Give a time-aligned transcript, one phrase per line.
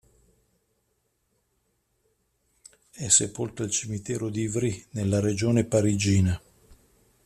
[2.89, 6.41] È sepolto al cimitero di Ivry, nella regione parigina.